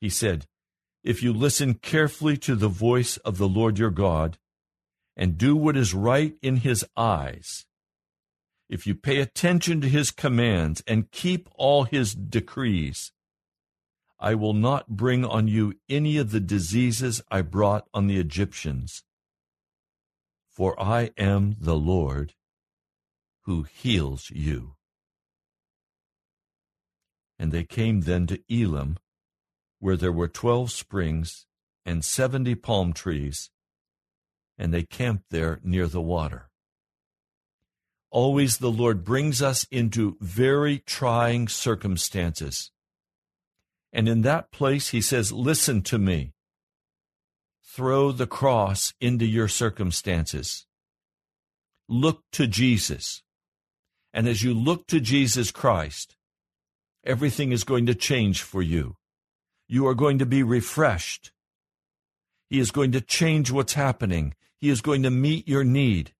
[0.00, 0.46] He said,
[1.04, 4.38] If you listen carefully to the voice of the Lord your God,
[5.16, 7.66] and do what is right in his eyes,
[8.68, 13.12] if you pay attention to his commands and keep all his decrees,
[14.18, 19.04] I will not bring on you any of the diseases I brought on the Egyptians.
[20.54, 22.34] For I am the Lord
[23.42, 24.76] who heals you.
[27.38, 28.98] And they came then to Elim,
[29.80, 31.46] where there were twelve springs
[31.84, 33.50] and seventy palm trees,
[34.56, 36.50] and they camped there near the water.
[38.10, 42.70] Always the Lord brings us into very trying circumstances.
[43.92, 46.33] And in that place, he says, Listen to me.
[47.74, 50.64] Throw the cross into your circumstances.
[51.88, 53.24] Look to Jesus.
[54.12, 56.14] And as you look to Jesus Christ,
[57.04, 58.94] everything is going to change for you.
[59.66, 61.32] You are going to be refreshed.
[62.48, 64.36] He is going to change what's happening.
[64.60, 66.14] He is going to meet your need.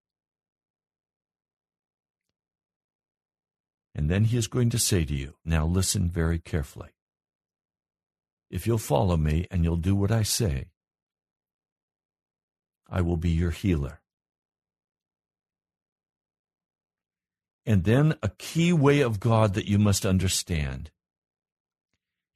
[3.95, 6.91] And then he is going to say to you, Now listen very carefully.
[8.51, 10.71] If you'll follow me and you'll do what I say,
[12.89, 14.01] I will be your healer.
[17.67, 20.91] And then a key way of God that you must understand.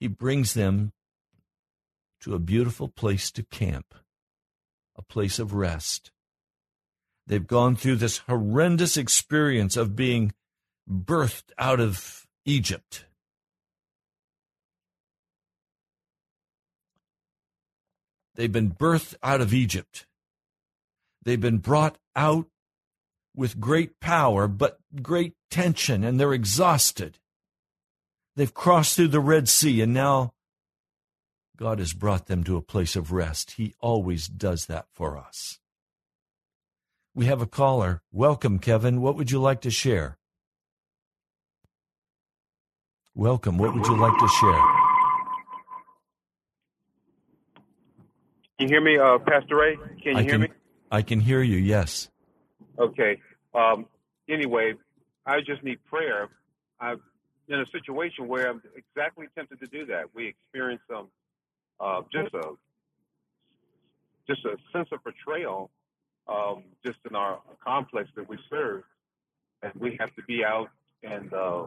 [0.00, 0.92] He brings them
[2.20, 3.94] to a beautiful place to camp,
[4.96, 6.10] a place of rest.
[7.26, 10.32] They've gone through this horrendous experience of being
[10.90, 13.04] birthed out of Egypt.
[18.34, 20.06] They've been birthed out of Egypt.
[21.22, 22.46] They've been brought out
[23.34, 27.18] with great power, but great tension, and they're exhausted.
[28.36, 30.32] They've crossed through the Red Sea, and now
[31.56, 33.52] God has brought them to a place of rest.
[33.52, 35.58] He always does that for us.
[37.14, 38.02] We have a caller.
[38.12, 39.00] Welcome, Kevin.
[39.00, 40.18] What would you like to share?
[43.14, 43.58] Welcome.
[43.58, 44.62] What would you like to share?
[48.58, 49.76] Can you hear me, uh, Pastor Ray?
[50.00, 50.48] Can you I hear can, me?
[50.90, 52.08] I can hear you, yes.
[52.78, 53.20] Okay.
[53.54, 53.86] Um,
[54.28, 54.74] anyway,
[55.26, 56.28] I just need prayer.
[56.80, 57.00] I'm
[57.48, 60.14] in a situation where I'm exactly tempted to do that.
[60.14, 61.08] We experience some
[61.80, 62.52] uh, just a
[64.26, 65.70] just a sense of betrayal
[66.28, 68.82] um, just in our complex that we serve,
[69.62, 70.68] and we have to be out
[71.02, 71.66] and uh,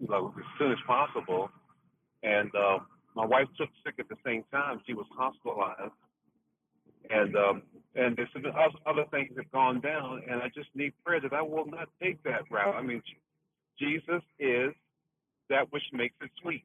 [0.00, 1.50] you know, as soon as possible.
[2.22, 2.78] And uh,
[3.14, 5.92] my wife took sick at the same time; she was hospitalized,
[7.10, 7.62] and um,
[7.94, 8.44] and there's some
[8.86, 12.22] other things have gone down, and I just need prayer that I will not take
[12.24, 12.74] that route.
[12.74, 13.02] I mean,
[13.78, 14.72] Jesus is
[15.50, 16.64] that which makes it sweet.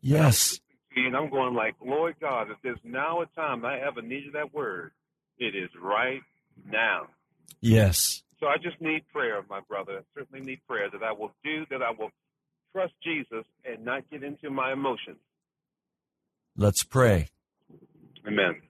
[0.00, 0.60] Yes.
[0.96, 4.52] And I'm going like, Lord God, if there's now a time I ever needed that
[4.52, 4.92] word,
[5.38, 6.20] it is right
[6.66, 7.06] now.
[7.60, 8.22] Yes.
[8.40, 9.98] So I just need prayer, my brother.
[9.98, 12.10] I certainly need prayer that I will do, that I will
[12.72, 15.18] trust Jesus and not get into my emotions.
[16.56, 17.28] Let's pray.
[18.26, 18.60] Amen.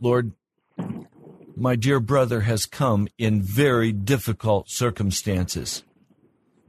[0.00, 0.32] Lord,
[1.56, 5.84] my dear brother has come in very difficult circumstances.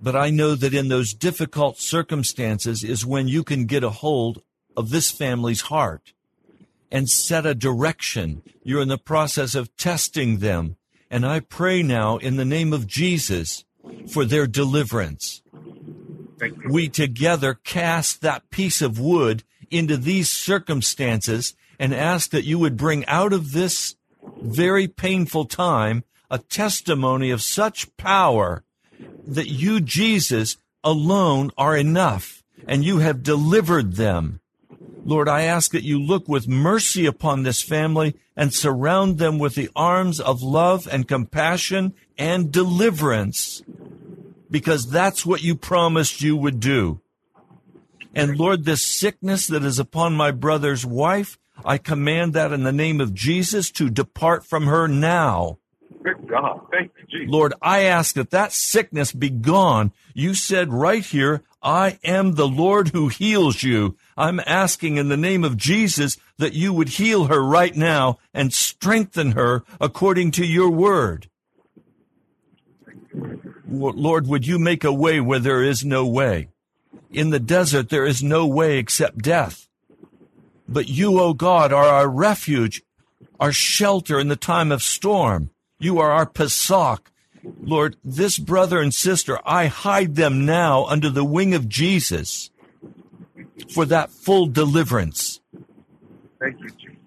[0.02, 4.42] But I know that in those difficult circumstances is when you can get a hold
[4.76, 6.14] of this family's heart
[6.92, 8.44] and set a direction.
[8.64, 10.78] You're in the process of testing them.
[11.10, 13.66] And I pray now in the name of Jesus
[14.08, 15.42] for their deliverance.
[16.70, 22.78] We together cast that piece of wood into these circumstances and ask that you would
[22.78, 23.96] bring out of this
[24.42, 28.64] very painful time a testimony of such power
[29.26, 34.40] that you, Jesus, alone are enough and you have delivered them.
[35.06, 39.56] Lord, I ask that you look with mercy upon this family and surround them with
[39.56, 43.64] the arms of love and compassion and deliverance
[44.52, 47.00] because that's what you promised you would do.
[48.14, 52.72] And Lord, this sickness that is upon my brother's wife, I command that in the
[52.72, 55.60] name of Jesus to depart from her now.
[56.04, 56.62] Good God.
[56.72, 57.32] Thank you, Jesus.
[57.32, 59.92] Lord, I ask that that sickness be gone.
[60.14, 63.98] You said right here, I am the Lord who heals you.
[64.16, 68.54] I'm asking in the name of Jesus that you would heal her right now and
[68.54, 71.30] strengthen her according to your word.
[73.68, 76.50] Lord, would you make a way where there is no way?
[77.12, 79.67] In the desert, there is no way except death.
[80.68, 82.84] But you, O God, are our refuge,
[83.40, 85.52] our shelter in the time of storm.
[85.80, 87.12] You are our Pesach.
[87.62, 92.52] Lord, this brother and sister, I hide them now under the wing of Jesus
[93.70, 95.40] for that full deliverance.
[96.40, 96.98] Thank you, Jesus.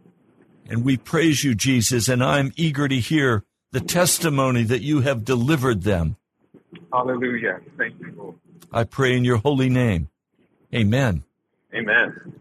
[0.68, 5.24] And we praise you, Jesus, and I'm eager to hear the testimony that you have
[5.24, 6.16] delivered them.
[6.92, 7.60] Hallelujah.
[7.76, 8.34] Thank you, Lord.
[8.72, 10.08] I pray in your holy name.
[10.74, 11.24] Amen.
[11.74, 12.34] Amen.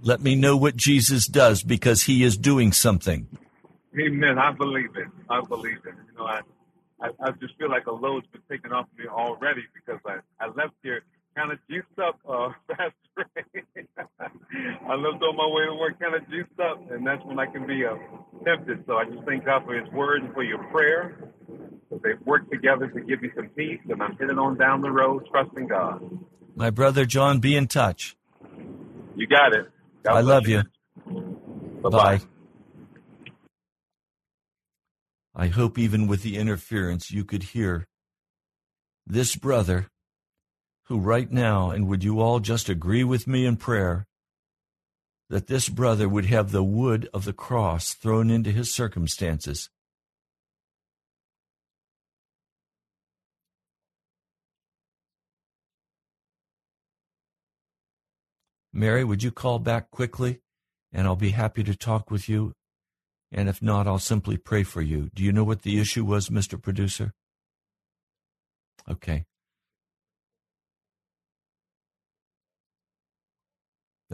[0.00, 3.26] Let me know what Jesus does because he is doing something.
[3.98, 4.38] Amen.
[4.38, 5.08] I believe it.
[5.28, 5.94] I believe it.
[6.12, 6.40] You know, I,
[7.00, 10.48] I, I just feel like a load's been taken off me already because I, I
[10.48, 11.02] left here
[11.34, 12.94] kind of juiced up, uh, Pastor.
[14.88, 17.46] I left on my way to work kind of juiced up, and that's when I
[17.46, 17.96] can be uh,
[18.44, 18.84] tempted.
[18.86, 21.18] So I just thank God for His word and for your prayer.
[21.90, 25.26] They've worked together to give me some peace, and I'm heading on down the road,
[25.30, 26.02] trusting God.
[26.54, 28.16] My brother John, be in touch.
[29.16, 29.66] You got it.
[30.08, 30.62] God I love you.
[31.82, 31.90] Bye-bye.
[31.90, 32.20] Bye.
[35.34, 37.86] I hope even with the interference you could hear
[39.06, 39.88] this brother
[40.84, 44.06] who right now, and would you all just agree with me in prayer,
[45.28, 49.68] that this brother would have the wood of the cross thrown into his circumstances.
[58.78, 60.40] Mary, would you call back quickly?
[60.92, 62.52] And I'll be happy to talk with you.
[63.32, 65.10] And if not, I'll simply pray for you.
[65.14, 66.60] Do you know what the issue was, Mr.
[66.62, 67.12] Producer?
[68.88, 69.26] Okay.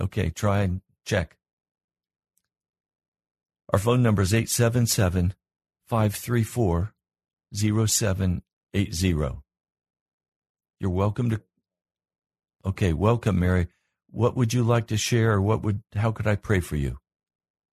[0.01, 1.37] Okay, try and check.
[3.73, 5.35] Our phone number is 877
[5.87, 6.95] 534
[7.53, 9.43] 0780.
[10.81, 11.41] You're welcome to.
[12.67, 13.69] Okay, welcome, Mary.
[14.15, 15.83] What would you like to share, or what would?
[15.97, 16.99] How could I pray for you?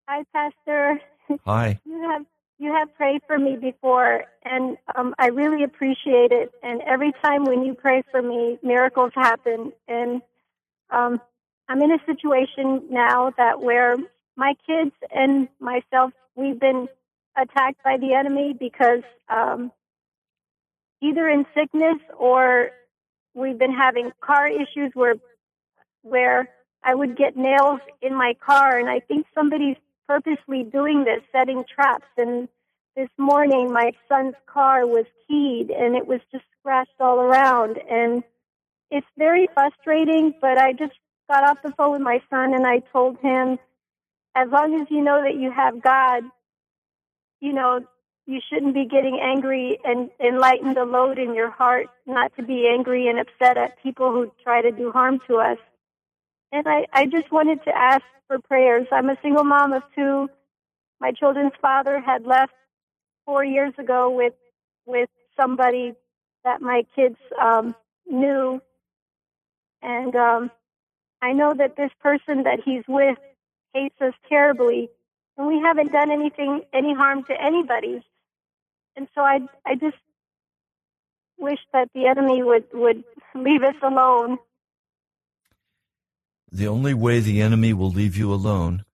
[0.08, 1.00] Hi, Pastor.
[1.46, 1.80] Hi.
[1.86, 2.26] You have
[2.58, 6.50] you have prayed for me before, and um, I really appreciate it.
[6.62, 9.72] And every time when you pray for me, miracles happen.
[9.86, 10.20] And
[10.90, 11.20] um,
[11.68, 13.96] I'm in a situation now that where
[14.36, 16.88] my kids and myself we've been
[17.36, 19.70] attacked by the enemy because um,
[21.00, 22.70] either in sickness or
[23.32, 25.14] we've been having car issues where
[26.02, 26.48] where
[26.84, 29.76] I would get nails in my car, and I think somebody's
[30.08, 32.06] purposely doing this, setting traps.
[32.16, 32.48] And
[32.96, 37.78] this morning, my son's car was keyed, and it was just scratched all around.
[37.90, 38.22] And
[38.90, 40.92] it's very frustrating, but I just
[41.30, 43.58] got off the phone with my son, and I told him,
[44.34, 46.24] as long as you know that you have God,
[47.40, 47.80] you know,
[48.26, 52.68] you shouldn't be getting angry and enlighten the load in your heart, not to be
[52.72, 55.58] angry and upset at people who try to do harm to us.
[56.52, 58.86] And I, I just wanted to ask for prayers.
[58.92, 60.30] I'm a single mom of two.
[61.00, 62.52] My children's father had left
[63.26, 64.34] four years ago with
[64.86, 65.94] with somebody
[66.44, 67.74] that my kids um,
[68.06, 68.60] knew,
[69.82, 70.50] and um,
[71.22, 73.18] I know that this person that he's with
[73.74, 74.90] hates us terribly,
[75.38, 78.02] and we haven't done anything any harm to anybody.
[78.96, 79.96] And so I I just
[81.38, 84.38] wish that the enemy would would leave us alone
[86.54, 88.84] The only way the enemy will leave you alone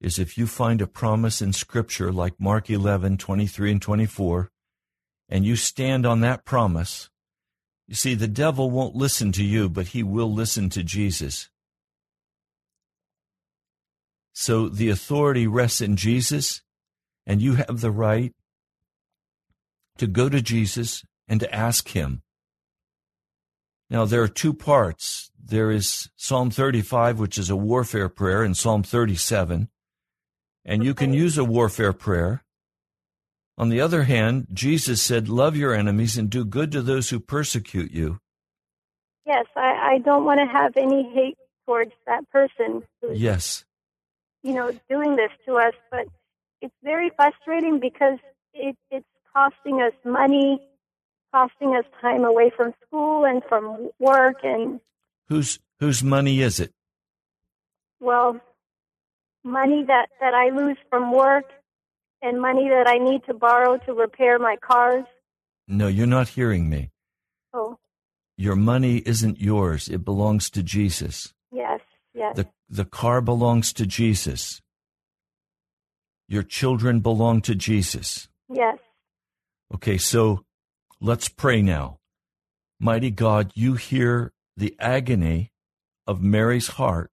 [0.00, 4.48] is if you find a promise in Scripture like Mark 11, 23 and 24,
[5.28, 7.10] and you stand on that promise.
[7.88, 11.50] You see, the devil won't listen to you, but he will listen to Jesus.
[14.32, 16.62] So the authority rests in Jesus,
[17.26, 18.32] and you have the right
[19.98, 22.22] to go to Jesus and to ask him.
[23.94, 25.30] Now, there are two parts.
[25.40, 29.68] There is Psalm 35, which is a warfare prayer, and Psalm 37.
[30.64, 32.42] And you can use a warfare prayer.
[33.56, 37.20] On the other hand, Jesus said, Love your enemies and do good to those who
[37.20, 38.18] persecute you.
[39.26, 43.64] Yes, I, I don't want to have any hate towards that person who's, Yes.
[44.42, 46.08] you know, doing this to us, but
[46.60, 48.18] it's very frustrating because
[48.54, 50.60] it, it's costing us money,
[51.34, 54.80] costing us time away from school and from work, and
[55.28, 56.70] Whose whose money is it?
[58.00, 58.40] Well,
[59.42, 61.46] money that, that I lose from work
[62.22, 65.04] and money that I need to borrow to repair my cars.
[65.66, 66.90] No, you're not hearing me.
[67.52, 67.78] Oh,
[68.36, 69.88] Your money isn't yours.
[69.88, 71.32] It belongs to Jesus.
[71.50, 71.80] yes,
[72.14, 72.36] yes.
[72.36, 74.60] The the car belongs to Jesus.
[76.28, 78.28] Your children belong to Jesus.
[78.62, 78.78] yes.
[79.74, 80.44] Okay, so
[81.00, 81.98] let's pray now.
[82.80, 85.52] Mighty God, you hear the agony
[86.06, 87.10] of Mary's heart,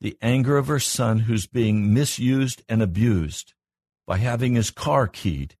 [0.00, 3.54] the anger of her son who's being misused and abused
[4.06, 5.56] by having his car keyed.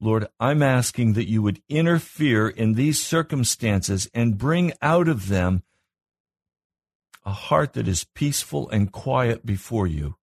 [0.00, 5.62] Lord, I'm asking that you would interfere in these circumstances and bring out of them
[7.24, 10.16] a heart that is peaceful and quiet before you.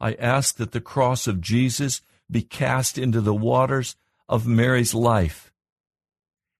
[0.00, 3.94] I ask that the cross of Jesus be cast into the waters
[4.32, 5.52] of Mary's life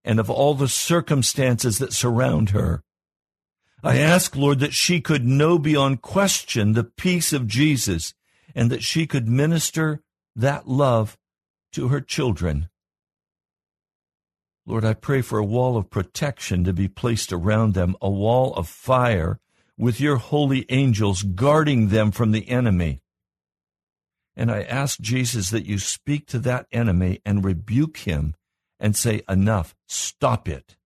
[0.05, 2.83] and of all the circumstances that surround her.
[3.83, 8.13] I ask, Lord, that she could know beyond question the peace of Jesus
[8.55, 10.03] and that she could minister
[10.37, 11.17] that love
[11.73, 12.69] to her children.
[14.67, 18.53] Lord, I pray for a wall of protection to be placed around them, a wall
[18.55, 19.41] of fire
[19.79, 23.02] with your holy angels guarding them from the enemy.
[24.37, 28.35] And I ask Jesus that you speak to that enemy and rebuke him
[28.81, 30.77] and say, Enough, stop it.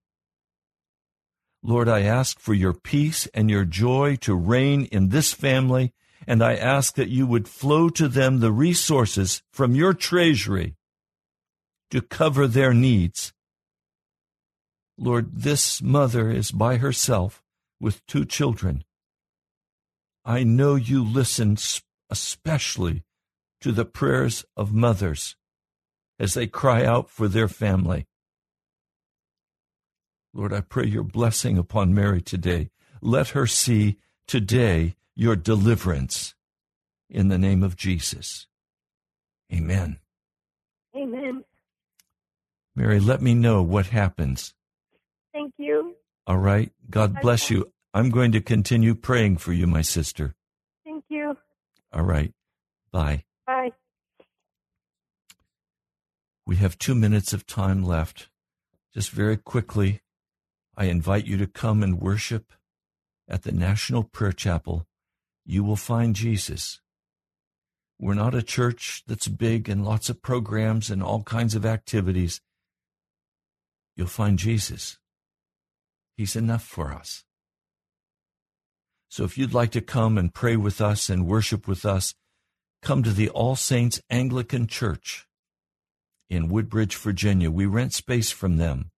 [1.63, 5.93] Lord, I ask for your peace and your joy to reign in this family,
[6.25, 10.75] and I ask that you would flow to them the resources from your treasury
[11.91, 13.33] to cover their needs.
[14.97, 17.43] Lord, this mother is by herself
[17.79, 18.83] with two children.
[20.25, 21.57] I know you listen
[22.09, 23.03] especially
[23.61, 25.35] to the prayers of mothers
[26.19, 28.07] as they cry out for their family.
[30.33, 32.69] Lord, I pray your blessing upon Mary today.
[33.01, 33.97] Let her see
[34.27, 36.35] today your deliverance
[37.09, 38.47] in the name of Jesus.
[39.53, 39.99] Amen.
[40.95, 41.43] Amen.
[42.75, 44.53] Mary, let me know what happens.
[45.33, 45.95] Thank you.
[46.27, 46.71] All right.
[46.89, 47.71] God bless you.
[47.93, 50.35] I'm going to continue praying for you, my sister.
[50.85, 51.37] Thank you.
[51.91, 52.33] All right.
[52.91, 53.23] Bye.
[53.47, 53.71] Bye.
[56.45, 58.27] We have two minutes of time left.
[58.93, 60.01] Just very quickly,
[60.75, 62.51] I invite you to come and worship
[63.27, 64.85] at the National Prayer Chapel.
[65.45, 66.81] You will find Jesus.
[67.97, 72.41] We're not a church that's big and lots of programs and all kinds of activities.
[73.95, 74.97] You'll find Jesus.
[76.17, 77.23] He's enough for us.
[79.09, 82.13] So if you'd like to come and pray with us and worship with us,
[82.81, 85.27] come to the All Saints Anglican Church
[86.29, 87.51] in Woodbridge, Virginia.
[87.51, 88.91] We rent space from them.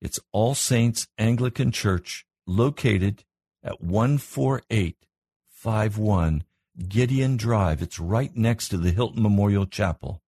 [0.00, 3.24] It's All Saints Anglican Church located
[3.62, 6.44] at 14851
[6.88, 7.82] Gideon Drive.
[7.82, 10.22] It's right next to the Hylton Memorial Chapel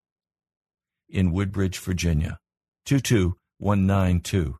[1.09, 2.39] in Woodbridge, Virginia,
[2.85, 4.59] 22192.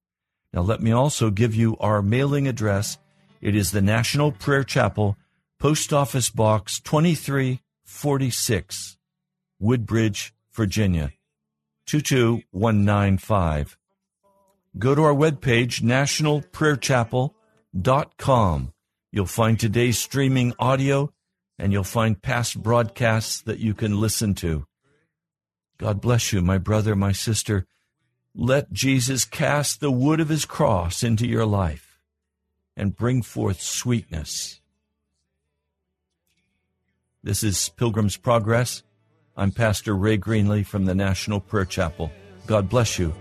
[0.53, 2.97] Now, let me also give you our mailing address.
[3.41, 5.17] It is the National Prayer Chapel,
[5.59, 6.79] Post Office Box
[7.85, 8.97] 2346,
[9.59, 11.11] Woodbridge, Virginia,
[11.85, 13.77] 22195.
[14.79, 18.73] Go to our webpage, nationalprayerchapel.com.
[19.11, 21.11] You'll find today's streaming audio
[21.59, 24.65] and you'll find past broadcasts that you can listen to.
[25.77, 27.67] God bless you, my brother, my sister.
[28.33, 31.99] Let Jesus cast the wood of his cross into your life
[32.75, 34.61] and bring forth sweetness.
[37.25, 38.83] This is Pilgrim's Progress.
[39.37, 42.11] I'm Pastor Ray Greenley from the National Prayer Chapel.
[42.47, 43.13] God bless you.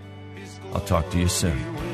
[0.73, 1.92] I'll talk to you soon.